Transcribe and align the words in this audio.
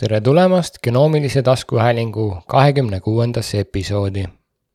tere 0.00 0.20
tulemast 0.20 0.78
genoomilise 0.82 1.42
taskuhäälingu 1.42 2.36
kahekümne 2.48 3.00
kuuendasse 3.00 3.60
episoodi. 3.60 4.24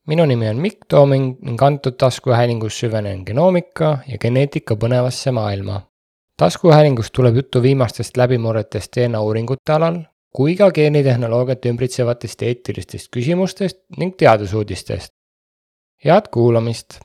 minu 0.08 0.26
nimi 0.26 0.50
on 0.50 0.56
Mikk 0.56 0.78
Tooming 0.88 1.40
ning 1.42 1.64
antud 1.64 1.92
taskuhäälingus 1.92 2.79
süvenen 2.79 3.24
genoomika 3.26 3.97
ja 4.08 4.18
geneetika 4.18 4.76
põnevasse 4.76 5.32
maailma. 5.32 5.82
taskuhäälingus 6.38 7.12
tuleb 7.12 7.36
juttu 7.36 7.62
viimastest 7.62 8.18
läbimurretest 8.18 8.96
DNA 8.96 9.21
uuringute 9.21 9.71
alal, 9.71 10.00
kui 10.36 10.55
ka 10.55 10.71
geenitehnoloogiat 10.71 11.65
ümbritsevatest 11.65 12.41
eetilistest 12.41 13.11
küsimustest 13.17 13.77
ning 13.97 14.15
teadusuudistest. 14.17 15.13
head 16.05 16.31
kuulamist! 16.31 16.99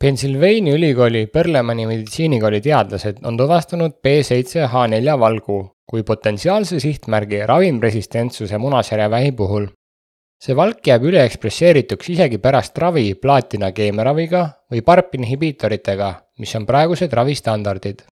Pennsylvania 0.00 0.74
ülikooli 0.74 1.26
Perlemani 1.26 1.86
meditsiinikooli 1.86 2.60
teadlased 2.60 3.16
on 3.24 3.36
tuvastanud 3.36 3.92
B7H4 3.92 5.20
valgu 5.20 5.75
kui 5.90 6.02
potentsiaalse 6.02 6.80
sihtmärgi 6.80 7.46
ravimresistentsuse 7.46 8.58
munasarjavähi 8.58 9.32
puhul. 9.32 9.66
see 10.44 10.56
valk 10.56 10.84
jääb 10.86 11.04
üleekspresseerituks 11.08 12.10
isegi 12.12 12.38
pärast 12.38 12.78
ravi 12.78 13.14
plaatina 13.14 13.70
keemiaraviga 13.72 14.42
või 14.72 14.82
PARP 14.84 15.14
inhibiitoritega, 15.16 16.10
mis 16.38 16.52
on 16.58 16.66
praegused 16.66 17.12
ravistandardid. 17.12 18.02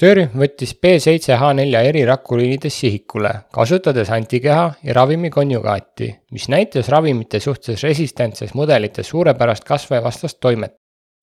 töörühm 0.00 0.38
võttis 0.40 0.72
B7H4 0.80 1.82
eri 1.90 2.04
rakuliinides 2.04 2.80
sihikule, 2.80 3.32
kasutades 3.52 4.10
antikeha 4.10 4.72
ja 4.82 4.94
ravimi 4.94 5.30
konjugaati, 5.30 6.08
mis 6.32 6.48
näitas 6.48 6.88
ravimite 6.88 7.40
suhtes 7.40 7.82
resistentses 7.82 8.54
mudelites 8.54 9.08
suurepärast 9.08 9.64
kasvajavastast 9.64 10.40
toimet, 10.40 10.76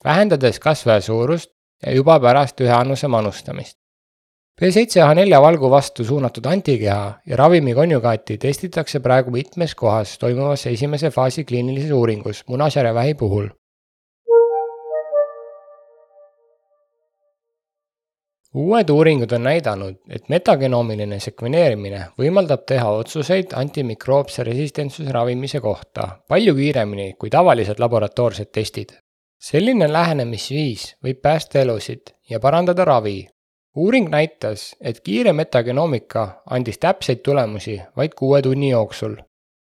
vähendades 0.05 0.59
kasvaja 0.59 1.02
suurust 1.02 1.52
ja 1.85 1.95
juba 1.95 2.20
pärast 2.20 2.61
ühe 2.61 2.75
annuse 2.75 3.08
manustamist. 3.08 3.83
B7H4 4.62 5.41
valgu 5.41 5.70
vastu 5.70 6.03
suunatud 6.05 6.45
antikeha 6.45 7.13
ja 7.25 7.38
ravimi 7.38 7.73
konjugaati 7.73 8.38
testitakse 8.38 8.99
praegu 8.99 9.31
mitmes 9.34 9.73
kohas 9.75 10.17
toimuvas 10.21 10.67
esimese 10.69 11.09
faasi 11.09 11.44
kliinilises 11.44 11.91
uuringus 11.91 12.44
munasarjavähi 12.47 13.13
puhul. 13.13 13.47
uued 18.53 18.89
uuringud 18.89 19.31
on 19.31 19.44
näidanud, 19.44 19.95
et 20.09 20.30
metagenoomiline 20.30 21.19
sekveneerimine 21.19 22.03
võimaldab 22.22 22.67
teha 22.69 22.91
otsuseid 23.02 23.58
antimikroobse 23.58 24.44
resistentsuse 24.45 25.11
ravimise 25.11 25.59
kohta 25.59 26.08
palju 26.30 26.53
kiiremini 26.56 27.13
kui 27.19 27.30
tavalised 27.30 27.80
laboratoorsed 27.80 28.53
testid. 28.53 28.94
selline 29.41 29.94
lähenemisviis 29.94 30.95
võib 31.03 31.22
päästa 31.22 31.59
elusid 31.59 32.13
ja 32.30 32.39
parandada 32.39 32.85
ravi, 32.85 33.28
uuring 33.75 34.09
näitas, 34.09 34.75
et 34.81 34.99
kiire 34.99 35.33
metagenoomika 35.33 36.43
andis 36.49 36.77
täpseid 36.77 37.23
tulemusi 37.25 37.81
vaid 37.97 38.13
kuue 38.17 38.41
tunni 38.41 38.69
jooksul, 38.69 39.16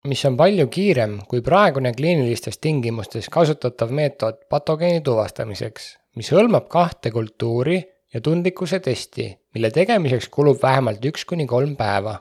mis 0.07 0.25
on 0.25 0.37
palju 0.37 0.67
kiirem 0.67 1.19
kui 1.29 1.41
praegune 1.45 1.93
kliinilistes 1.93 2.57
tingimustes 2.57 3.29
kasutatav 3.29 3.91
meetod 3.93 4.41
patogeeni 4.49 5.01
tuvastamiseks, 5.05 5.91
mis 6.15 6.31
hõlmab 6.33 6.67
kahte 6.69 7.11
kultuuri 7.11 7.81
ja 8.13 8.21
tundlikkuse 8.21 8.79
testi, 8.79 9.29
mille 9.53 9.71
tegemiseks 9.71 10.29
kulub 10.29 10.57
vähemalt 10.63 11.05
üks 11.05 11.25
kuni 11.25 11.45
kolm 11.47 11.75
päeva. 11.77 12.19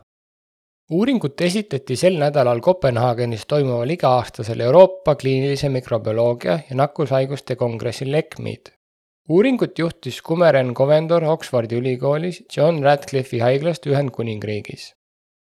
uuringut 0.91 1.41
esitleti 1.41 1.97
sel 1.97 2.17
nädalal 2.19 2.61
Kopenhaagenis 2.61 3.47
toimuval 3.47 3.91
iga-aastasel 3.91 4.61
Euroopa 4.61 5.15
kliinilise 5.15 5.69
mikrobioloogia 5.69 6.59
ja 6.71 6.77
nakkushaiguste 6.77 7.57
kongressil 7.57 8.15
ECMID 8.15 8.73
uuringut 9.31 9.79
juhtis 9.79 10.17
Kumeren 10.27 10.73
Covendor 10.75 11.23
Oxfordi 11.23 11.77
ülikoolis 11.79 12.41
John 12.57 12.83
Radcliffe'i 12.83 13.39
haiglast 13.41 13.87
Ühendkuningriigis. 13.87 14.95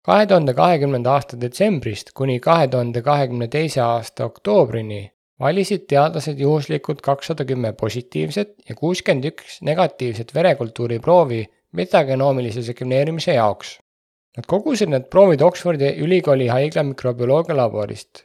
kahe 0.06 0.26
tuhande 0.26 0.54
kahekümnenda 0.54 1.10
aasta 1.12 1.40
detsembrist 1.40 2.12
kuni 2.20 2.36
kahe 2.40 2.68
tuhande 2.70 3.02
kahekümne 3.02 3.48
teise 3.50 3.82
aasta 3.82 4.24
oktoobrini 4.24 5.00
valisid 5.40 5.88
teadlased 5.94 6.38
juhuslikult 6.44 7.02
kakssada 7.08 7.46
kümme 7.50 7.72
positiivset 7.82 8.54
ja 8.68 8.74
kuuskümmend 8.74 9.28
üks 9.32 9.58
negatiivset 9.70 10.34
verekultuuri 10.34 10.98
proovi 10.98 11.42
metagenoomilise 11.72 12.62
sekveneerimise 12.62 13.34
jaoks. 13.34 13.78
Nad 14.36 14.46
kogusid 14.46 14.94
need 14.94 15.10
proovid 15.10 15.40
Oxfordi 15.40 15.94
ülikooli 16.06 16.48
haigla 16.48 16.82
mikrobioloogia 16.82 17.56
laborist. 17.56 18.24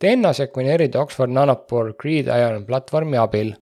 DNA 0.00 0.32
sekveneeriti 0.32 0.98
Oxford 0.98 1.30
Nanopore 1.30 1.92
Grid 2.02 2.36
Ion 2.40 2.64
platvormi 2.66 3.18
abil 3.18 3.56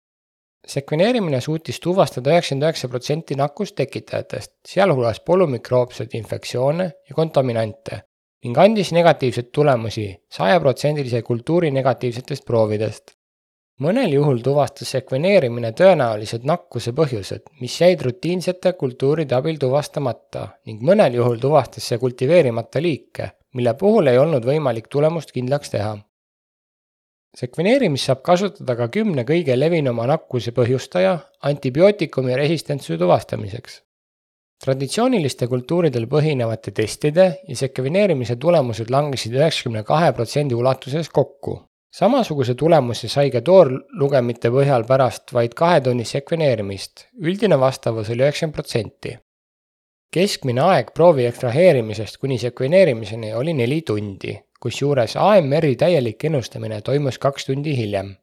sekveneerimine 0.66 1.40
suutis 1.40 1.80
tuvastada 1.80 2.34
üheksakümmend 2.34 2.66
üheksa 2.66 2.88
protsenti 2.90 3.36
nakkustekitajatest, 3.38 4.52
sealhulgas 4.68 5.20
polümikroopseid 5.20 6.14
infektsioone 6.18 6.90
ja 7.08 7.14
kontaminante 7.14 8.02
ning 8.44 8.58
andis 8.62 8.92
negatiivseid 8.94 9.50
tulemusi 9.54 10.06
sajaprotsendilise 10.38 11.22
kultuuri 11.22 11.70
negatiivsetest 11.74 12.44
proovidest. 12.46 13.14
mõnel 13.84 14.12
juhul 14.14 14.38
tuvastas 14.40 14.90
sekveneerimine 14.94 15.70
tõenäolised 15.76 16.46
nakkuse 16.48 16.94
põhjused, 16.96 17.50
mis 17.60 17.74
jäid 17.80 18.00
rutiinsete 18.06 18.72
kultuuride 18.72 19.36
abil 19.36 19.58
tuvastamata 19.60 20.46
ning 20.66 20.80
mõnel 20.90 21.18
juhul 21.18 21.36
tuvastas 21.42 21.88
see 21.88 21.98
kultiveerimata 22.00 22.80
liike, 22.80 23.30
mille 23.54 23.74
puhul 23.74 24.06
ei 24.12 24.18
olnud 24.18 24.48
võimalik 24.48 24.88
tulemust 24.88 25.32
kindlaks 25.36 25.74
teha 25.74 25.92
sekveneerimist 27.36 28.08
saab 28.08 28.22
kasutada 28.24 28.76
ka 28.78 28.86
kümne 28.92 29.24
kõige 29.28 29.56
levinuma 29.58 30.06
nakkuse 30.08 30.54
põhjustaja 30.56 31.18
antibiootikumi 31.48 32.36
resistentsuse 32.36 32.96
tuvastamiseks. 33.02 33.82
traditsiooniliste 34.64 35.46
kultuuridel 35.46 36.06
põhinevate 36.08 36.72
testide 36.72 37.26
ja 37.48 37.56
sekveneerimise 37.56 38.36
tulemused 38.40 38.90
langesid 38.90 39.36
üheksakümne 39.36 39.82
kahe 39.84 40.12
protsendi 40.12 40.54
ulatuses 40.54 41.08
kokku. 41.08 41.60
samasuguse 41.92 42.54
tulemuse 42.54 43.08
sai 43.08 43.30
ka 43.30 43.40
toorlugemite 43.40 44.48
põhjal 44.56 44.88
pärast 44.88 45.32
vaid 45.32 45.54
kahetunnist 45.54 46.16
sekveneerimist, 46.16 47.06
üldine 47.20 47.60
vastavus 47.60 48.10
oli 48.10 48.24
üheksakümmend 48.24 48.54
protsenti. 48.54 49.18
keskmine 50.12 50.60
aeg 50.70 50.94
proovi 50.94 51.26
ekstraheerimisest 51.26 52.16
kuni 52.16 52.38
sekveneerimiseni 52.38 53.34
oli 53.34 53.52
neli 53.52 53.82
tundi 53.82 54.38
kusjuures 54.66 55.14
AMR-i 55.22 55.76
täielik 55.78 56.24
ennustamine 56.28 56.80
toimus 56.82 57.20
kaks 57.22 57.46
tundi 57.46 57.76
hiljem. 57.78 58.16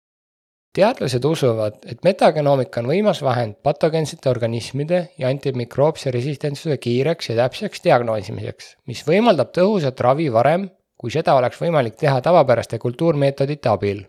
teadlased 0.73 1.25
usuvad, 1.29 1.75
et 1.85 1.99
metagenoomika 2.03 2.81
on 2.81 2.87
võimas 2.89 3.19
vahend 3.21 3.59
patogeensete 3.63 4.29
organismide 4.31 5.03
ja 5.21 5.29
antimikroobse 5.29 6.11
resistentsuse 6.11 6.79
kiireks 6.85 7.29
ja 7.29 7.35
täpseks 7.43 7.83
diagnoosimiseks, 7.85 8.71
mis 8.89 9.03
võimaldab 9.07 9.53
tõhusat 9.53 10.01
ravi 10.01 10.31
varem, 10.33 10.65
kui 10.97 11.13
seda 11.13 11.37
oleks 11.37 11.61
võimalik 11.61 11.95
teha 12.01 12.17
tavapäraste 12.25 12.81
kultuurmeetodite 12.81 13.69
abil 13.69 14.01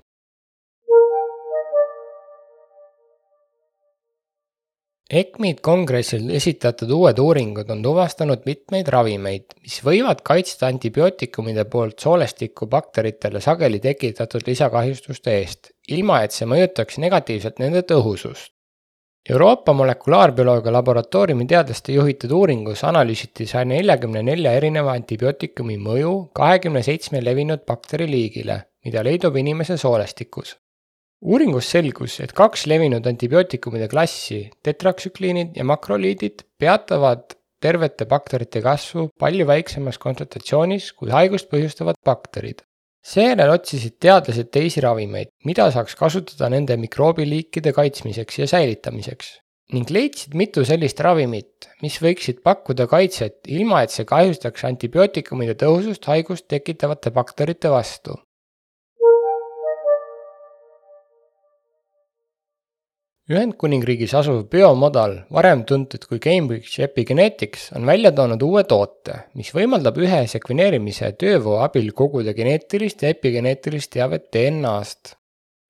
ECMID 5.12 5.58
kongressil 5.60 6.30
esitatud 6.32 6.88
uued 6.96 7.18
uuringud 7.20 7.68
on 7.68 7.82
tuvastanud 7.84 8.46
mitmeid 8.48 8.88
ravimeid, 8.88 9.50
mis 9.60 9.82
võivad 9.84 10.22
kaitsta 10.24 10.70
antibiootikumide 10.72 11.66
poolt 11.68 12.00
soolestikubakteritele 12.00 13.42
sageli 13.44 13.82
tekitatud 13.84 14.48
lisakahjustuste 14.48 15.36
eest, 15.42 15.70
ilma 15.92 16.22
et 16.24 16.32
see 16.32 16.48
mõjutaks 16.48 16.96
negatiivselt 17.04 17.60
nende 17.60 17.84
tõhusust. 17.84 18.54
Euroopa 19.28 19.76
molekulaarbioloogia 19.76 20.72
laboratooriumi 20.72 21.44
teadlaste 21.52 21.92
juhitud 21.92 22.32
uuringus 22.32 22.84
analüüsiti 22.88 23.44
saja 23.48 23.68
neljakümne 23.68 24.24
nelja 24.24 24.56
erineva 24.56 24.96
antibiootikumi 24.96 25.76
mõju 25.84 26.16
kahekümne 26.32 26.80
seitsme 26.84 27.20
levinud 27.24 27.68
bakteriliigile, 27.68 28.62
mida 28.84 29.04
leidub 29.04 29.36
inimese 29.36 29.76
soolestikus 29.80 30.56
uuringus 31.22 31.70
selgus, 31.70 32.18
et 32.20 32.34
kaks 32.36 32.66
levinud 32.70 33.06
antibiootikumide 33.06 33.88
klassi, 33.92 34.44
tetraksükliinid 34.64 35.56
ja 35.58 35.64
makroliidid, 35.68 36.44
peatavad 36.58 37.36
tervete 37.64 38.06
bakterite 38.08 38.60
kasvu 38.64 39.08
palju 39.20 39.46
väiksemas 39.48 39.98
kontsentratsiooniis 40.02 40.90
kui 40.98 41.12
haigust 41.14 41.50
põhjustavad 41.52 42.00
bakterid. 42.04 42.64
seejärel 43.04 43.50
otsisid 43.52 43.98
teadlased 44.00 44.48
teisi 44.48 44.80
ravimeid, 44.80 45.28
mida 45.44 45.70
saaks 45.70 45.96
kasutada 45.96 46.48
nende 46.48 46.76
mikroobiliikide 46.80 47.72
kaitsmiseks 47.76 48.38
ja 48.38 48.46
säilitamiseks 48.48 49.34
ning 49.72 49.88
leidsid 49.90 50.34
mitu 50.36 50.64
sellist 50.68 51.00
ravimit, 51.00 51.68
mis 51.82 51.96
võiksid 52.02 52.42
pakkuda 52.44 52.86
kaitset, 52.90 53.40
ilma 53.48 53.82
et 53.84 53.94
see 53.94 54.04
kahjustaks 54.08 54.66
antibiootikumide 54.68 55.56
tõhusust 55.60 56.04
haigust 56.10 56.46
tekitavate 56.52 57.12
bakterite 57.14 57.72
vastu. 57.72 58.18
Ühendkuningriigis 63.24 64.12
asuv 64.18 64.42
biomodal, 64.52 65.14
varem 65.32 65.62
tuntud 65.64 66.02
kui 66.04 66.18
Cambridge 66.20 66.82
Epigenetics, 66.84 67.70
on 67.72 67.86
välja 67.88 68.10
toonud 68.12 68.42
uue 68.44 68.66
toote, 68.68 69.14
mis 69.40 69.48
võimaldab 69.56 69.96
ühe 69.96 70.18
sekveneerimise 70.28 71.08
töövoo 71.16 71.54
abil 71.64 71.86
koguda 71.96 72.34
geneetilist 72.36 73.00
ja 73.00 73.14
epigeneetilist 73.14 73.94
teavet 73.94 74.26
DNA-st. 74.28 75.14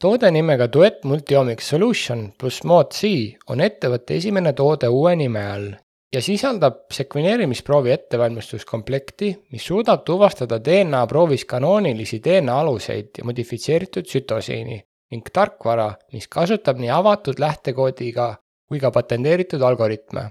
toode 0.02 0.32
nimega 0.34 0.66
Duet 0.66 1.06
Multiomics 1.06 1.68
Solution 1.70 2.24
pluss 2.36 2.64
Mod 2.66 2.90
C 2.90 3.10
on 3.46 3.62
ettevõtte 3.62 4.16
esimene 4.18 4.52
toode 4.52 4.90
uue 4.90 5.12
nime 5.20 5.44
all 5.52 5.68
ja 6.10 6.22
sisaldab 6.22 6.90
sekveneerimisproovi 6.96 7.92
ettevalmistuskomplekti, 7.94 9.30
mis 9.54 9.68
suudab 9.70 10.02
tuvastada 10.02 10.58
DNA 10.58 11.04
proovis 11.06 11.46
kanoonilisi 11.54 12.18
DNA 12.18 12.58
aluseid 12.64 13.22
ja 13.22 13.28
modifitseeritud 13.30 14.10
sütosiini 14.10 14.80
ning 15.14 15.30
tarkvara, 15.32 15.92
mis 16.12 16.26
kasutab 16.28 16.80
nii 16.82 16.90
avatud 16.90 17.38
lähtekoodiga 17.38 18.34
kui 18.68 18.80
ka 18.82 18.90
patenteeritud 18.90 19.62
algoritme. 19.62 20.30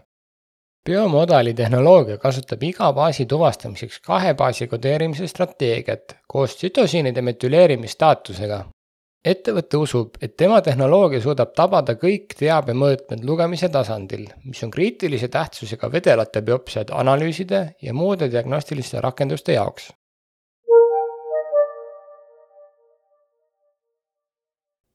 biomodali 0.85 1.53
tehnoloogia 1.53 2.17
kasutab 2.17 2.63
iga 2.67 2.91
baasi 2.93 3.25
tuvastamiseks 3.25 3.99
kahe 4.07 4.33
baasi 4.33 4.67
kodeerimise 4.67 5.27
strateegiat 5.31 6.15
koos 6.27 6.57
sütosiinide 6.59 7.21
metüleerimisstaatusega 7.21 8.63
ettevõte 9.23 9.79
usub, 9.79 10.17
et 10.21 10.35
tema 10.37 10.59
tehnoloogia 10.61 11.21
suudab 11.23 11.53
tabada 11.55 11.95
kõik 11.99 12.35
teabemõõtmed 12.39 13.23
lugemise 13.23 13.69
tasandil, 13.71 14.27
mis 14.43 14.63
on 14.65 14.71
kriitilise 14.71 15.29
tähtsusega 15.31 15.91
vedelate 15.91 16.43
biopsiad 16.43 16.91
analüüside 16.91 17.63
ja 17.81 17.93
muude 17.93 18.29
diagnostiliste 18.31 19.01
rakenduste 19.01 19.55
jaoks. 19.55 19.91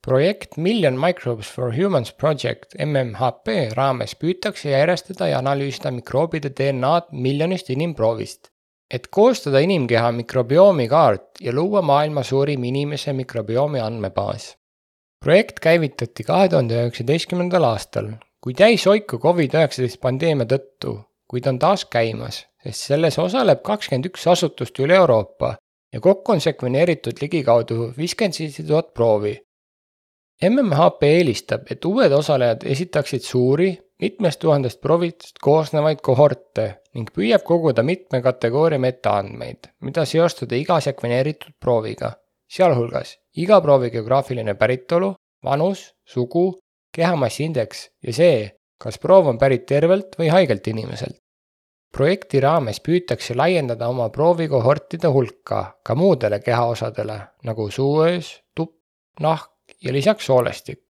Projekt 0.07 0.57
Million 0.57 0.99
Microbes 1.01 1.51
for 1.51 1.73
Humans 1.77 2.13
Project 2.13 2.77
MMHP 2.85 3.73
raames 3.77 4.15
püütakse 4.15 4.71
järjestada 4.71 5.29
ja 5.33 5.43
analüüsida 5.43 5.91
mikroobide 5.91 6.55
DNA-d 6.55 7.13
miljonist 7.13 7.71
inimproovist 7.71 8.53
et 8.91 9.09
koostada 9.13 9.61
inimkeha 9.65 10.13
mikrobioomi 10.23 10.89
kaart 10.89 11.43
ja 11.45 11.53
luua 11.53 11.83
maailma 11.83 12.23
suurim 12.23 12.65
inimese 12.65 13.13
mikrobiomi 13.13 13.81
andmebaas. 13.81 14.57
projekt 15.25 15.61
käivitati 15.61 16.25
kahe 16.25 16.49
tuhande 16.49 16.77
üheksateistkümnendal 16.79 17.65
aastal, 17.67 18.13
kuid 18.41 18.61
jäi 18.63 18.77
soiku 18.79 19.19
Covid-19 19.19 19.99
pandeemia 20.01 20.47
tõttu, 20.47 20.95
kuid 21.29 21.47
on 21.51 21.59
taas 21.59 21.85
käimas, 21.85 22.45
sest 22.63 22.87
selles 22.93 23.19
osaleb 23.19 23.65
kakskümmend 23.67 24.07
üks 24.13 24.27
asutust 24.31 24.79
üle 24.79 24.95
Euroopa 24.95 25.57
ja 25.93 26.01
kokku 26.01 26.33
on 26.33 26.41
sekveneeritud 26.41 27.19
ligikaudu 27.21 27.93
viiskümmend 27.99 28.39
seitse 28.39 28.63
tuhat 28.63 28.95
proovi. 28.95 29.35
MMHP 30.39 31.03
eelistab, 31.03 31.65
et 31.67 31.85
uued 31.85 32.13
osalejad 32.15 32.63
esitaksid 32.71 33.25
suuri, 33.27 33.73
mitmest 33.99 34.39
tuhandest 34.39 34.79
proovist 34.81 35.41
koosnevaid 35.43 35.99
kohorte 36.07 36.67
ning 36.95 37.11
püüab 37.11 37.43
koguda 37.43 37.83
mitme 37.83 38.21
kategooria 38.23 38.79
metaandmeid, 38.79 39.73
mida 39.83 40.05
seostada 40.07 40.55
iga 40.55 40.77
sekveneeritud 40.85 41.57
prooviga, 41.59 42.13
sealhulgas 42.47 43.17
iga 43.43 43.59
proovi 43.67 43.91
geograafiline 43.91 44.55
päritolu, 44.55 45.11
vanus, 45.45 45.89
sugu, 46.07 46.47
kehamassiindeks 46.95 47.83
ja 48.07 48.15
see, 48.15 48.39
kas 48.79 49.03
proov 49.03 49.33
on 49.35 49.43
pärit 49.43 49.67
tervelt 49.67 50.15
või 50.23 50.31
haigelt 50.31 50.71
inimeselt. 50.71 51.19
projekti 51.93 52.39
raames 52.41 52.79
püütakse 52.85 53.35
laiendada 53.35 53.89
oma 53.89 54.11
proovikohortide 54.15 55.09
hulka 55.11 55.63
ka 55.83 55.95
muudele 55.95 56.39
kehaosadele 56.39 57.21
nagu 57.45 57.71
suuöös, 57.71 58.37
tupp, 58.55 58.77
nahk 59.21 59.58
ja 59.85 59.93
lisaks 59.93 60.27
soolestik. 60.27 60.89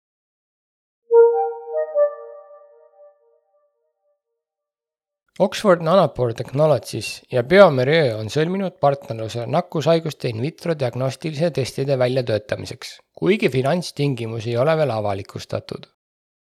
Oxford 5.39 5.83
Nanopore 5.85 6.33
Technologies 6.33 7.23
ja 7.33 7.43
Biomereö 7.45 8.15
on 8.17 8.31
sõlminud 8.33 8.79
partnerluse 8.81 9.43
nakkushaiguste 9.53 10.31
in 10.33 10.41
vitro 10.41 10.73
diagnostilise 10.79 11.51
testide 11.51 11.99
väljatöötamiseks, 12.01 12.95
kuigi 13.13 13.51
finantstingimusi 13.53 14.55
ei 14.55 14.57
ole 14.57 14.77
veel 14.77 14.95
avalikustatud. 14.95 15.87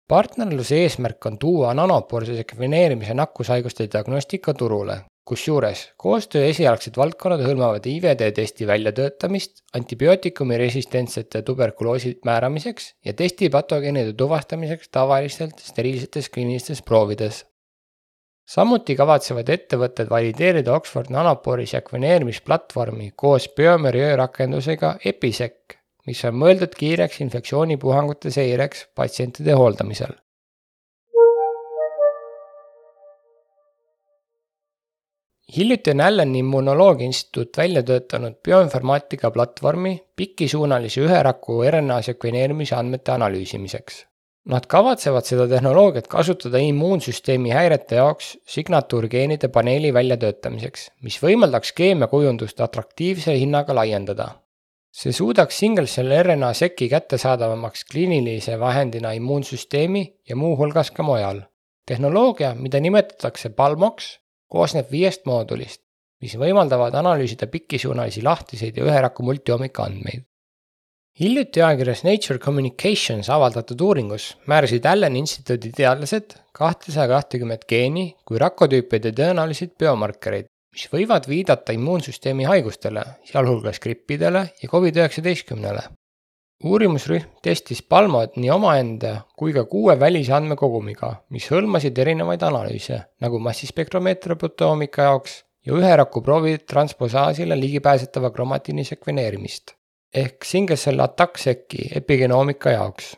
partnerluse 0.08 0.76
eesmärk 0.76 1.26
on 1.26 1.38
tuua 1.38 1.72
nanopoorse 1.74 2.36
sekveneerimise 2.36 3.14
nakkushaiguste 3.14 3.88
diagnostika 3.92 4.54
turule, 4.54 4.98
kusjuures 5.28 5.84
koostöö 5.96 6.48
esialgsed 6.50 6.96
valdkonnad 6.98 7.44
hõlmavad 7.46 7.86
IVD 7.86 8.32
testi 8.34 8.66
väljatöötamist 8.66 9.62
antibiootikumi 9.78 10.58
resistentsete 10.58 11.42
tuberkuloosi 11.46 12.16
määramiseks 12.24 12.92
ja 13.04 13.14
testi 13.14 13.50
patogeenide 13.50 14.12
tuvastamiseks 14.18 14.88
tavalistelt 14.88 15.62
steriilsetes 15.70 16.30
kliinilistes 16.30 16.82
proovides 16.82 17.44
samuti 18.48 18.96
kavatsevad 18.98 19.48
ettevõtted 19.54 20.10
valideerida 20.10 20.74
Oxford 20.74 21.12
Nanopore'i 21.14 21.68
sekveneerimisplatvormi 21.70 23.12
koos 23.16 23.48
Biomereö 23.56 24.16
rakendusega 24.20 24.96
Episec, 25.12 25.78
mis 26.06 26.24
on 26.28 26.36
mõeldud 26.42 26.74
kiireks 26.78 27.22
infektsioonipuhangute 27.24 28.34
seireks 28.34 28.88
patsientide 28.98 29.56
hooldamisel. 29.58 30.14
Hiljuti 35.56 35.90
on 35.90 36.00
Alleni 36.00 36.38
immunoloogia 36.38 37.06
instituut 37.06 37.56
välja 37.56 37.82
töötanud 37.82 38.38
bioinformaatika 38.44 39.30
platvormi 39.30 39.98
pikisuunalise 40.16 41.04
ühe 41.08 41.22
raku 41.22 41.60
RNA 41.70 42.02
sekveneerimise 42.02 42.76
andmete 42.76 43.12
analüüsimiseks 43.12 44.06
Nad 44.42 44.64
kavatsevad 44.66 45.22
seda 45.22 45.44
tehnoloogiat 45.46 46.08
kasutada 46.10 46.58
immuunsüsteemi 46.58 47.52
häirete 47.54 48.00
jaoks 48.00 48.32
signatuurgeenide 48.54 49.48
paneeli 49.54 49.92
väljatöötamiseks, 49.94 50.88
mis 51.06 51.18
võimaldaks 51.22 51.70
keemiakujundust 51.78 52.60
atraktiivse 52.60 53.36
hinnaga 53.38 53.74
laiendada. 53.74 54.28
see 54.92 55.12
suudaks 55.12 55.58
single-cell 55.58 56.12
RNA 56.22 56.50
seki 56.52 56.88
kättesaadavamaks 56.88 57.84
kliinilise 57.92 58.58
vahendina 58.60 59.12
immuunsüsteemi 59.12 60.02
ja 60.28 60.36
muuhulgas 60.36 60.90
ka 60.90 61.02
mujal. 61.02 61.40
tehnoloogia, 61.86 62.54
mida 62.54 62.80
nimetatakse 62.80 63.48
Palmox, 63.48 64.18
koosneb 64.52 64.90
viiest 64.92 65.24
moodulist, 65.26 65.80
mis 66.22 66.36
võimaldavad 66.38 66.94
analüüsida 67.00 67.48
pikisuunalisi 67.50 68.22
lahtiseid 68.22 68.76
ja 68.76 68.84
üheraku 68.86 69.24
multioomika 69.26 69.88
andmeid 69.88 70.28
hiljuti 71.20 71.62
ajakirjas 71.62 72.04
Nature 72.04 72.38
Communications 72.38 73.28
avaldatud 73.30 73.80
uuringus 73.80 74.32
määrasid 74.48 74.84
Allan 74.88 75.16
instituudi 75.16 75.72
teadlased 75.76 76.36
kahtesaja 76.56 77.08
kahtekümmet 77.08 77.66
geeni 77.68 78.06
kui 78.28 78.40
rakutüüpide 78.40 79.12
tõenäoliseid 79.18 79.74
biomarkereid, 79.78 80.48
mis 80.72 80.88
võivad 80.92 81.28
viidata 81.28 81.76
immuunsüsteemi 81.76 82.48
haigustele, 82.48 83.04
sealhulgas 83.28 83.80
grippidele 83.80 84.46
ja 84.62 84.70
Covid-19-le. 84.72 85.84
Uurimusrühm 86.64 87.28
testis 87.42 87.82
Palmod 87.82 88.36
nii 88.36 88.50
omaenda 88.54 89.12
kui 89.38 89.52
ka 89.52 89.64
kuue 89.64 89.96
välise 90.00 90.34
andmekogumiga, 90.36 91.12
mis 91.34 91.48
hõlmasid 91.50 91.98
erinevaid 91.98 92.42
analüüse, 92.46 93.00
nagu 93.20 93.40
massispektromeetriapotoomika 93.42 95.08
jaoks 95.08 95.42
ja 95.66 95.76
ühe 95.78 95.92
rakuproovi 95.96 96.58
transposaasile 96.58 97.58
ligipääsetava 97.58 98.30
kromatiini 98.30 98.84
sekveneerimist 98.84 99.74
ehk 100.12 100.44
Single-Cell 100.44 101.00
Attack-Seki 101.00 101.88
epigenoomika 101.96 102.70
jaoks. 102.70 103.16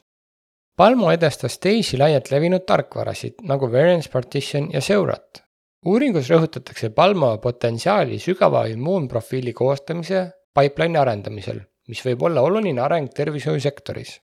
Palmo 0.77 1.11
edestas 1.13 1.59
teisi 1.59 1.99
laialt 1.99 2.31
levinud 2.31 2.65
tarkvarasid 2.67 3.43
nagu 3.51 3.71
Variance 3.73 4.11
Partition 4.11 4.71
ja 4.73 4.81
Seurat. 4.81 5.43
uuringus 5.87 6.31
rõhutatakse 6.31 6.89
Palmo 6.91 7.37
potentsiaali 7.39 8.19
sügava 8.19 8.65
immuunprofiili 8.73 9.53
koostamise 9.53 10.31
pipeline'i 10.55 10.99
arendamisel, 10.99 11.61
mis 11.89 12.01
võib 12.07 12.23
olla 12.27 12.43
oluline 12.43 12.81
areng 12.81 13.11
tervishoiusektoris. 13.15 14.21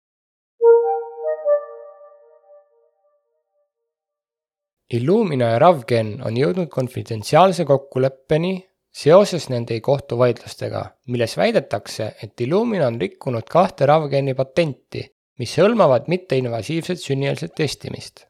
Illumina 4.90 5.52
ja 5.52 5.59
Ravgen 5.62 6.17
on 6.26 6.35
jõudnud 6.35 6.67
konfidentsiaalse 6.73 7.64
kokkuleppeni 7.64 8.57
seoses 8.90 9.47
nende 9.52 9.76
kohtuvaidlustega, 9.81 10.83
milles 11.07 11.37
väidetakse, 11.38 12.09
et 12.23 12.40
Illumina 12.43 12.88
on 12.90 12.99
rikkunud 13.00 13.47
kahte 13.47 13.87
Ravgeni 13.87 14.35
patenti, 14.35 15.05
mis 15.38 15.55
hõlmavad 15.59 16.11
mitteinvasiivset 16.11 16.99
sünnieelset 16.99 17.55
testimist. 17.55 18.30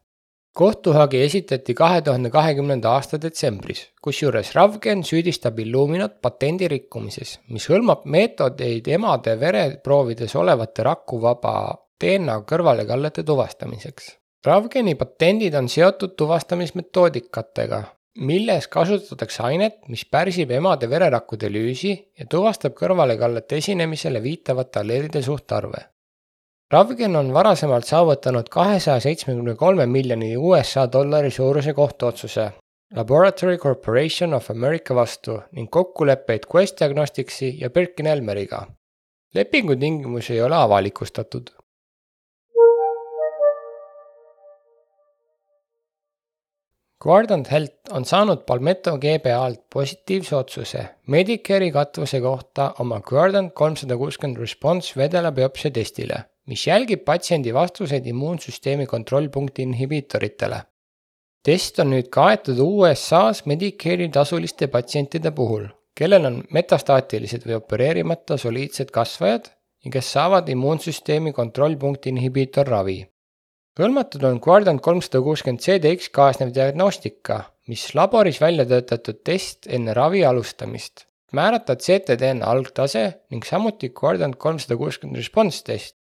Kohtuhagi 0.53 1.21
esitati 1.23 1.73
kahe 1.73 2.01
tuhande 2.01 2.29
kahekümnenda 2.29 2.91
aasta 2.91 3.19
detsembris, 3.21 3.83
kusjuures 4.03 4.55
Ravgen 4.55 5.03
süüdistab 5.07 5.59
Illuminat 5.59 6.19
patendi 6.21 6.67
rikkumises, 6.71 7.37
mis 7.49 7.67
hõlmab 7.71 8.03
meetodeid 8.05 8.87
emade 8.97 9.37
vereproovides 9.39 10.35
olevate 10.35 10.83
rakkuvaba 10.87 11.55
DNA 12.01 12.41
kõrvalekallete 12.49 13.23
tuvastamiseks. 13.23 14.11
Ravgeni 14.45 14.95
patendid 14.97 15.53
on 15.53 15.67
seotud 15.69 16.15
tuvastamismetoodikatega, 16.17 17.83
milles 18.25 18.67
kasutatakse 18.67 19.43
ainet, 19.45 19.77
mis 19.87 20.03
pärsib 20.09 20.51
emade 20.51 20.89
vererakkude 20.89 21.51
lüüsi 21.53 21.93
ja 22.17 22.25
tuvastab 22.25 22.73
kõrvalekallete 22.79 23.61
esinemisele 23.61 24.23
viitavate 24.23 24.81
alleelide 24.81 25.21
suhtarve. 25.21 25.90
Ravgen 26.71 27.15
on 27.19 27.33
varasemalt 27.33 27.83
saavutanud 27.83 28.47
kahesaja 28.49 28.99
seitsmekümne 29.03 29.55
kolme 29.59 29.85
miljoni 29.85 30.37
USA 30.37 30.85
dollari 30.91 31.31
suuruse 31.31 31.73
kohtuotsuse 31.73 32.45
Laboratory 32.95 33.57
Corporation 33.57 34.33
of 34.33 34.47
America 34.51 34.95
vastu 34.95 35.35
ning 35.51 35.67
kokkuleppeid 35.69 36.47
Quest 36.55 36.79
Diagnosticsi 36.79 37.57
ja 37.59 37.69
Birkin 37.69 38.07
Elmeriga. 38.07 38.67
lepingu 39.35 39.75
tingimusi 39.75 40.33
ei 40.33 40.41
ole 40.41 40.55
avalikustatud. 40.55 41.49
Guardant 47.01 47.51
Health 47.51 47.75
on 47.91 48.05
saanud 48.05 48.37
Palmetto 48.45 48.97
GBA-lt 48.97 49.61
positiivse 49.73 50.35
otsuse 50.35 50.89
Medicare'i 51.07 51.71
katvuse 51.71 52.21
kohta 52.21 52.73
oma 52.79 52.99
Guardant 53.01 53.53
kolmsada 53.53 53.97
kuuskümmend 53.97 54.37
Response 54.37 54.93
vedela 54.97 55.31
biopsia 55.31 55.71
testile, 55.71 56.30
mis 56.47 56.65
jälgib 56.67 57.03
patsiendi 57.05 57.53
vastuseid 57.53 58.05
immuunsüsteemi 58.07 58.85
kontrollpunkti 58.85 59.61
inhibiitoritele. 59.61 60.63
test 61.43 61.79
on 61.79 61.89
nüüd 61.93 62.09
kaetud 62.09 62.59
USA-s 62.59 63.45
Medicare'i 63.45 64.09
tasuliste 64.11 64.67
patsientide 64.67 65.31
puhul, 65.31 65.67
kellel 65.95 66.25
on 66.25 66.43
metastaatilised 66.49 67.47
või 67.47 67.57
opereerimata 67.61 68.37
soliidsed 68.37 68.91
kasvajad 68.91 69.49
ja 69.85 69.91
kes 69.91 70.11
saavad 70.17 70.49
immuunsüsteemi 70.49 71.33
kontrollpunkti 71.33 72.09
inhibiitorravi 72.09 72.99
hõlmatud 73.79 74.23
on 74.27 74.39
Guardant 74.43 74.81
kolmsada 74.83 75.21
kuuskümmend 75.23 75.63
CDX 75.63 76.11
kaasnev 76.13 76.51
diagnostika, 76.55 77.37
mis 77.71 77.87
laboris 77.95 78.41
välja 78.41 78.65
töötatud 78.67 79.21
test 79.25 79.69
enne 79.69 79.95
ravi 79.97 80.25
alustamist, 80.27 81.07
määrata 81.33 81.77
CTDNA 81.79 82.45
algtase 82.51 83.05
ning 83.31 83.47
samuti 83.47 83.91
Guardant 83.95 84.35
kolmsada 84.35 84.77
kuuskümmend 84.77 85.21
response 85.21 85.63
test 85.63 85.95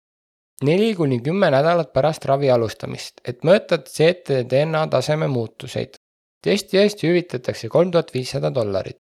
neli 0.63 0.95
kuni 0.95 1.21
kümme 1.23 1.51
nädalat 1.51 1.93
pärast 1.93 2.25
ravi 2.25 2.51
alustamist, 2.51 3.21
et 3.25 3.45
mõõta 3.47 3.79
CTDNA 3.85 4.87
taseme 4.91 5.29
muutuseid. 5.29 5.99
testi 6.43 6.79
eest 6.79 7.03
hüvitatakse 7.03 7.69
kolm 7.69 7.91
tuhat 7.91 8.15
viissada 8.15 8.51
dollarit. 8.55 8.97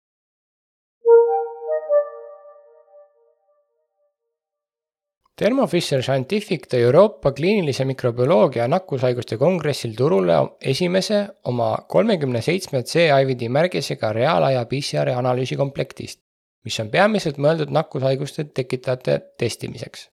Thermo 5.37 5.67
Fisher 5.67 6.03
Scientific 6.03 6.69
tõi 6.71 6.85
Euroopa 6.87 7.33
kliinilise 7.35 7.85
mikrobioloogia 7.85 8.69
nakkushaiguste 8.71 9.37
kongressil 9.37 9.97
turule 9.99 10.37
esimese 10.63 11.25
oma 11.51 11.73
kolmekümne 11.89 12.43
seitsme 12.43 12.85
C-IVD 12.85 13.49
märgisega 13.51 14.13
reaalaja 14.13 14.63
PCR-i 14.71 15.19
analüüsi 15.19 15.59
komplektist, 15.59 16.21
mis 16.65 16.79
on 16.79 16.95
peamiselt 16.95 17.43
mõeldud 17.43 17.75
nakkushaiguste 17.75 18.45
tekitajate 18.55 19.21
testimiseks. 19.39 20.14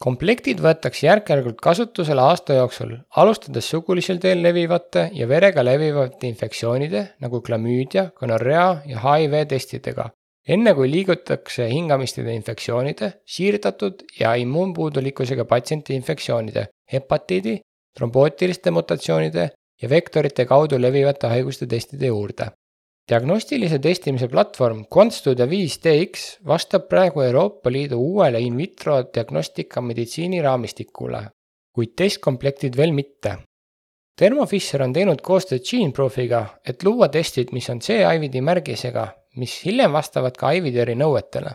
Komplektid 0.00 0.62
võetakse 0.64 1.06
järk-järgult 1.06 1.60
kasutusele 1.60 2.22
aasta 2.24 2.56
jooksul, 2.56 2.94
alustades 3.22 3.68
sugulisel 3.68 4.18
teel 4.22 4.40
levivate 4.42 5.10
ja 5.12 5.28
verega 5.28 5.64
levivate 5.64 6.30
infektsioonide 6.30 7.04
nagu 7.20 7.42
klamüüdia, 7.44 8.10
gonorrea 8.16 8.70
ja 8.88 9.04
HIV 9.04 9.44
testidega 9.52 10.10
enne 10.48 10.72
kui 10.74 10.88
liigutakse 10.90 11.68
hingamisteede 11.70 12.34
infektsioonide, 12.34 13.10
siirdatud 13.28 14.04
ja 14.18 14.34
immuunpuudulikkusega 14.40 15.44
patsienti 15.44 15.94
infektsioonide, 15.98 16.66
hepatiidi, 16.92 17.58
trombootiliste 17.96 18.72
mutatsioonide 18.74 19.50
ja 19.82 19.90
vektorite 19.90 20.46
kaudu 20.46 20.80
levivate 20.80 21.30
haiguste 21.30 21.66
testide 21.66 22.10
juurde. 22.10 22.50
Diagnostilise 23.10 23.80
testimise 23.82 24.28
platvorm 24.30 24.84
QuantStudio 24.86 25.46
viis 25.50 25.78
DX 25.82 26.40
vastab 26.46 26.88
praegu 26.88 27.24
Euroopa 27.26 27.70
Liidu 27.70 27.98
uuele 27.98 28.40
in 28.40 28.56
vitro 28.56 29.02
diagnostika 29.14 29.82
meditsiiniraamistikule, 29.82 31.24
kuid 31.74 31.96
testkomplektid 31.96 32.76
veel 32.76 32.94
mitte. 32.94 33.36
Thermo 34.16 34.46
Fisher 34.46 34.82
on 34.84 34.92
teinud 34.92 35.22
koostööd 35.24 35.64
GeneProofiga, 35.64 36.44
et 36.64 36.84
luua 36.84 37.08
testid, 37.08 37.54
mis 37.56 37.70
on 37.72 37.80
C-IVD 37.80 38.42
märgisega 38.44 39.08
mis 39.36 39.60
hiljem 39.64 39.92
vastavad 39.92 40.36
ka 40.36 40.52
IVDR-i 40.58 40.96
nõuetele. 40.98 41.54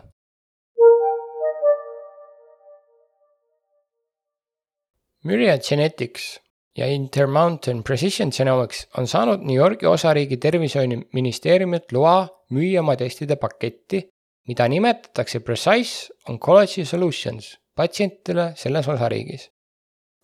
Myriad 5.26 5.64
Genetics 5.66 6.36
ja 6.76 6.86
Intermountain 6.92 7.82
Precision 7.82 8.30
Genomics 8.30 8.86
on 8.98 9.06
saanud 9.08 9.44
New 9.46 9.56
Yorgi 9.56 9.86
osariigi 9.86 10.36
tervishoiuministeeriumilt 10.36 11.92
loa 11.92 12.28
müüa 12.52 12.84
oma 12.84 12.96
testide 12.96 13.36
paketti, 13.40 14.04
mida 14.48 14.68
nimetatakse 14.68 15.40
Precise 15.40 16.12
Oncology 16.28 16.84
Solutions 16.84 17.56
patsientidele 17.76 18.52
selles 18.56 18.88
osariigis 18.88 19.50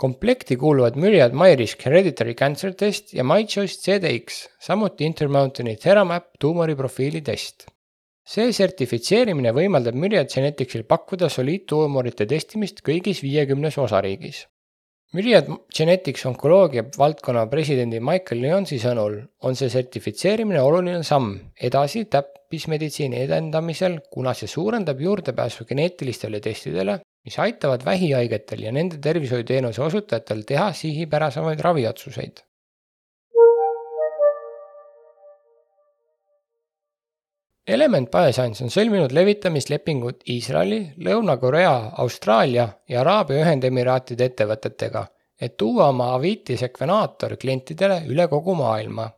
komplekti 0.02 0.56
kuuluvad 0.56 0.96
Myriad 0.96 1.32
MyRisk 1.32 1.84
Hereditary 1.86 2.34
Cancer 2.34 2.74
Test 2.74 3.12
ja 3.14 3.24
MyChoice 3.24 3.78
CDX, 3.82 4.48
samuti 4.60 5.04
Intermountaini 5.04 5.76
Theramap 5.76 6.24
tuumoriprofiili 6.40 7.20
test. 7.22 7.66
see 8.32 8.52
sertifitseerimine 8.54 9.50
võimaldab 9.50 9.96
Myriad 9.98 10.28
Geneticsil 10.30 10.84
pakkuda 10.86 11.26
soliidtuumorite 11.28 12.26
testimist 12.30 12.78
kõigis 12.86 13.18
viiekümnes 13.22 13.78
osariigis. 13.82 14.44
Myriad 15.12 15.48
Genetics 15.76 16.22
onkoloogia 16.24 16.86
valdkonna 16.98 17.42
presidendi 17.52 17.98
Michael 18.00 18.40
Leonsi 18.40 18.78
sõnul 18.80 19.18
on 19.44 19.58
see 19.58 19.68
sertifitseerimine 19.68 20.62
oluline 20.64 21.02
samm 21.04 21.34
edasi 21.68 22.06
täppismeditsiini 22.08 23.20
edendamisel, 23.26 23.98
kuna 24.08 24.32
see 24.32 24.48
suurendab 24.48 25.00
juurdepääsu 25.04 25.68
geneetilistele 25.68 26.40
testidele 26.40 27.02
mis 27.24 27.38
aitavad 27.38 27.84
vähihaigetel 27.86 28.64
ja 28.66 28.72
nende 28.74 28.98
tervishoiuteenuse 29.02 29.82
osutajatel 29.84 30.42
teha 30.46 30.72
sihipärasemaid 30.74 31.60
raviotsuseid. 31.60 32.42
Element 37.72 38.10
Bioscience 38.12 38.64
on 38.64 38.70
sõlminud 38.70 39.14
levitamislepingud 39.16 40.26
Iisraeli, 40.28 40.82
Lõuna-Korea, 41.06 41.72
Austraalia 42.04 42.68
ja 42.88 43.00
Araabia 43.00 43.40
Ühendemiraatide 43.46 44.28
ettevõtetega, 44.28 45.06
et 45.40 45.56
tuua 45.56 45.88
oma 45.88 46.12
Aviti 46.18 46.58
sekvenaator 46.60 47.38
klientidele 47.40 48.02
üle 48.12 48.28
kogu 48.28 48.54
maailma 48.58 49.08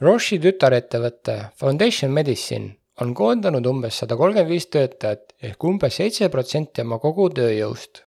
Roche'i 0.00 0.36
tütarettevõte 0.36 1.34
Foundation 1.56 2.10
Medicine 2.12 2.74
on 3.00 3.14
koondanud 3.16 3.64
umbes 3.64 4.02
sada 4.02 4.18
kolmkümmend 4.20 4.52
viis 4.52 4.66
töötajat 4.68 5.32
ehk 5.48 5.64
umbes 5.64 5.96
seitse 5.96 6.28
protsenti 6.28 6.84
oma 6.84 6.98
kogu 7.00 7.30
tööjõust. 7.38 8.02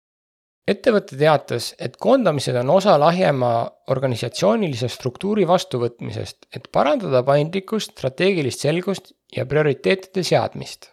Ettevõte 0.68 1.16
teatas, 1.16 1.72
et 1.80 1.96
koondamised 2.00 2.56
on 2.60 2.70
osa 2.76 2.98
lahjema 3.00 3.52
organisatsioonilise 3.92 4.90
struktuuri 4.92 5.46
vastuvõtmisest, 5.48 6.48
et 6.54 6.68
parandada 6.72 7.22
paindlikkust, 7.26 7.94
strateegilist 7.96 8.64
selgust 8.66 9.12
ja 9.34 9.46
prioriteetide 9.46 10.24
seadmist. 10.24 10.92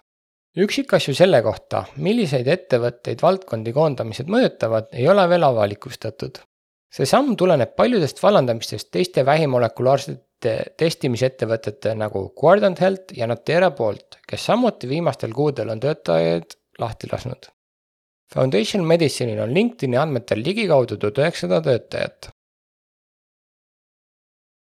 üksikasju 0.55 1.11
selle 1.17 1.41
kohta, 1.43 1.83
milliseid 1.99 2.47
ettevõtteid 2.47 3.19
valdkondi 3.21 3.73
koondamised 3.75 4.29
mõjutavad, 4.31 4.87
ei 4.93 5.07
ole 5.11 5.27
veel 5.29 5.43
avalikustatud. 5.43 6.39
see 6.95 7.05
samm 7.05 7.35
tuleneb 7.35 7.75
paljudest 7.75 8.21
vallandamistest 8.23 8.91
teiste 8.91 9.25
vähimolekulaarsete 9.25 10.53
testimisettevõtete 10.77 11.95
nagu 11.95 12.29
Guardant 12.39 12.79
Health 12.79 13.17
ja 13.17 13.27
Natera 13.27 13.71
poolt, 13.71 14.19
kes 14.27 14.45
samuti 14.45 14.87
viimastel 14.87 15.33
kuudel 15.33 15.69
on 15.69 15.79
töötajaid 15.79 16.55
lahti 16.79 17.07
lasknud. 17.11 17.54
Foundation 18.35 18.83
Medicine'il 18.83 19.39
on 19.39 19.53
LinkedIni 19.55 19.95
andmetel 19.95 20.41
ligikaudu 20.43 20.97
tuhat 20.99 21.21
üheksasada 21.23 21.61
töötajat. 21.63 22.31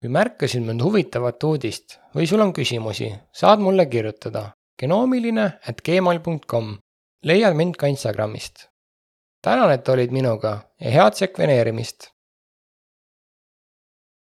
kui 0.01 0.11
märkasid 0.11 0.61
mõnd 0.61 0.83
huvitavat 0.85 1.43
uudist 1.47 1.95
või 2.13 2.27
sul 2.29 2.43
on 2.43 2.51
küsimusi, 2.53 3.07
saad 3.33 3.63
mulle 3.63 3.87
kirjutada 3.89 4.43
genoomiline 4.77 5.45
at 5.71 5.79
gmail.com, 5.87 6.75
leiad 7.23 7.55
mind 7.55 7.79
ka 7.79 7.87
Instagramist. 7.87 8.67
tänan, 9.41 9.71
et 9.71 9.89
olid 9.89 10.11
minuga 10.11 10.51
ja 10.81 10.91
head 10.91 11.15
sekveneerimist 11.15 12.11